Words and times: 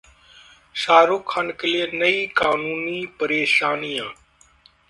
शाहरुख 0.75 1.23
खान 1.33 1.51
के 1.59 1.67
लिए 1.67 1.85
नई 1.93 2.25
कानूनी 2.41 3.05
परेशानियां 3.19 4.09